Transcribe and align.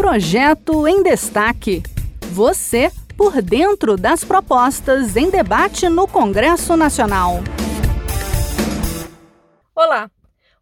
Projeto 0.00 0.88
em 0.88 1.02
Destaque. 1.02 1.82
Você 2.32 2.90
por 3.18 3.42
dentro 3.42 3.98
das 3.98 4.24
propostas 4.24 5.14
em 5.14 5.28
debate 5.28 5.90
no 5.90 6.08
Congresso 6.08 6.74
Nacional. 6.74 7.34
Olá! 9.74 10.10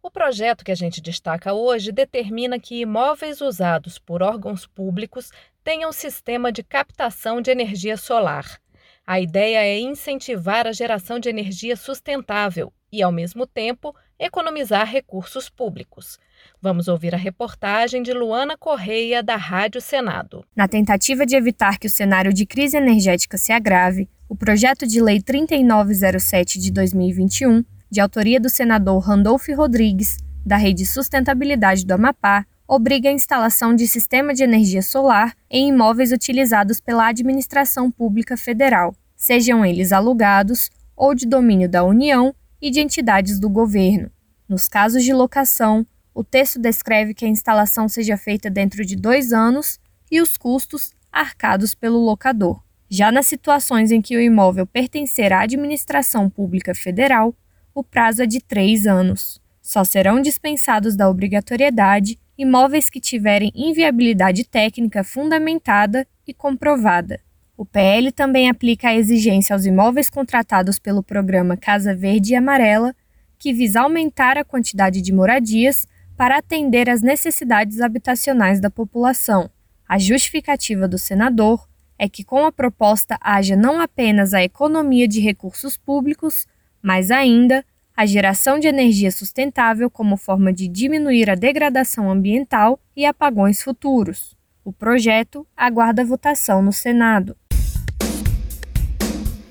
O 0.03 0.11
projeto 0.11 0.65
que 0.65 0.73
a 0.73 0.75
gente 0.75 1.01
destaca 1.01 1.55
hoje 1.55 1.93
determina 1.93 2.59
que 2.59 2.81
imóveis 2.81 3.41
usados 3.41 3.97
por 3.97 4.25
órgãos 4.25 4.67
públicos 4.67 5.31
tenham 5.63 5.93
sistema 5.93 6.51
de 6.51 6.65
captação 6.65 7.41
de 7.41 7.53
energia 7.53 7.97
solar. 7.97 8.61
A 9.07 9.21
ideia 9.21 9.59
é 9.59 9.79
incentivar 9.79 10.67
a 10.67 10.73
geração 10.73 11.21
de 11.21 11.29
energia 11.29 11.77
sustentável 11.77 12.73
e, 12.91 13.05
ao 13.05 13.13
mesmo 13.13 13.47
tempo, 13.47 13.95
economizar 14.19 14.87
recursos 14.87 15.49
públicos. 15.49 16.19
Vamos 16.61 16.89
ouvir 16.89 17.15
a 17.15 17.19
reportagem 17.19 18.03
de 18.03 18.13
Luana 18.13 18.57
Correia, 18.57 19.23
da 19.23 19.37
Rádio 19.37 19.81
Senado. 19.81 20.45
Na 20.57 20.67
tentativa 20.67 21.25
de 21.25 21.37
evitar 21.37 21.79
que 21.79 21.87
o 21.87 21.91
cenário 21.91 22.33
de 22.33 22.45
crise 22.45 22.77
energética 22.77 23.39
se 23.39 23.53
agrave, 23.53 24.09
o 24.29 24.37
projeto 24.37 24.87
de 24.87 25.01
lei 25.01 25.23
3907 25.23 26.59
de 26.59 26.71
2021, 26.71 27.65
de 27.91 28.01
autoria 28.01 28.41
do 28.41 28.51
senador 28.51 28.99
Randolph 28.99 29.49
Rodrigues, 29.57 30.19
da 30.45 30.57
Rede 30.57 30.85
Sustentabilidade 30.85 31.87
do 31.87 31.93
Amapá, 31.93 32.45
obriga 32.67 33.09
a 33.09 33.13
instalação 33.13 33.75
de 33.75 33.87
sistema 33.87 34.35
de 34.35 34.43
energia 34.43 34.83
solar 34.83 35.35
em 35.51 35.69
imóveis 35.69 36.13
utilizados 36.13 36.81
pela 36.81 37.09
administração 37.09 37.91
pública 37.91 38.37
federal, 38.37 38.95
sejam 39.17 39.65
eles 39.65 39.91
alugados 39.91 40.71
ou 40.95 41.15
de 41.15 41.27
domínio 41.27 41.69
da 41.69 41.83
União 41.83 42.35
e 42.61 42.71
de 42.71 42.81
entidades 42.81 43.39
do 43.39 43.49
governo. 43.49 44.11
Nos 44.49 44.69
casos 44.69 45.05
de 45.05 45.13
locação, 45.13 45.87
o 46.15 46.25
texto 46.25 46.59
descreve 46.59 47.15
que 47.15 47.25
a 47.25 47.29
instalação 47.29 47.89
seja 47.89 48.17
feita 48.17 48.51
dentro 48.51 48.85
de 48.85 48.97
dois 48.97 49.33
anos 49.33 49.79
e 50.11 50.21
os 50.21 50.37
custos 50.37 50.93
arcados 51.13 51.75
pelo 51.75 51.99
locador. 51.99 52.63
Já 52.91 53.13
nas 53.13 53.27
situações 53.27 53.93
em 53.93 54.01
que 54.01 54.17
o 54.17 54.21
imóvel 54.21 54.67
pertencer 54.67 55.33
à 55.33 55.43
administração 55.43 56.31
pública 56.31 56.75
federal, 56.75 57.35
o 57.75 57.85
prazo 57.85 58.23
é 58.23 58.27
de 58.27 58.41
três 58.41 58.87
anos. 58.87 59.41
Só 59.61 59.85
serão 59.85 60.21
dispensados 60.21 60.97
da 60.97 61.09
obrigatoriedade 61.09 62.19
imóveis 62.39 62.89
que 62.89 63.01
tiverem 63.01 63.53
inviabilidade 63.55 64.45
técnica 64.45 65.05
fundamentada 65.05 66.07
e 66.27 66.33
comprovada. 66.33 67.21
O 67.59 67.67
PL 67.67 68.13
também 68.13 68.49
aplica 68.49 68.91
a 68.91 68.95
exigência 68.95 69.53
aos 69.53 69.67
imóveis 69.67 70.09
contratados 70.09 70.79
pelo 70.79 71.03
programa 71.03 71.57
Casa 71.57 71.93
Verde 71.93 72.33
e 72.33 72.37
Amarela, 72.37 72.95
que 73.37 73.53
visa 73.53 73.81
aumentar 73.81 74.39
a 74.39 74.45
quantidade 74.45 75.03
de 75.03 75.13
moradias 75.13 75.85
para 76.17 76.39
atender 76.39 76.89
às 76.89 77.03
necessidades 77.03 77.81
habitacionais 77.81 78.61
da 78.61 78.71
população. 78.71 79.51
A 79.89 79.99
justificativa 79.99 80.87
do 80.87 80.97
senador 80.97 81.69
é 81.99 82.09
que, 82.09 82.23
com 82.23 82.47
a 82.47 82.53
proposta, 82.53 83.19
haja 83.21 83.57
não 83.57 83.81
apenas 83.81 84.35
a 84.35 84.45
economia 84.45 85.09
de 85.09 85.19
recursos 85.19 85.77
públicos, 85.77 86.47
mas 86.81 87.11
ainda 87.11 87.65
a 87.97 88.07
geração 88.07 88.61
de 88.61 88.69
energia 88.69 89.11
sustentável 89.11 89.91
como 89.91 90.17
forma 90.17 90.53
de 90.53 90.69
diminuir 90.69 91.29
a 91.29 91.35
degradação 91.35 92.09
ambiental 92.09 92.79
e 92.95 93.05
apagões 93.05 93.61
futuros. 93.61 94.37
O 94.65 94.73
projeto 94.73 95.45
aguarda 95.57 96.05
votação 96.05 96.63
no 96.63 96.73
Senado. 96.73 97.37